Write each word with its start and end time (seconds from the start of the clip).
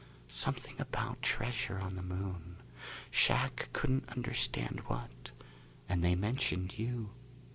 "Something 0.29 0.81
about 0.81 1.21
treasure 1.21 1.77
on 1.77 1.95
the 1.95 2.01
Moon. 2.01 2.55
Shac 3.11 3.69
couldn't 3.71 4.09
understand 4.09 4.79
what. 4.87 5.29
And 5.87 6.03
they 6.03 6.15
mentioned 6.15 6.75
you. 6.79 7.11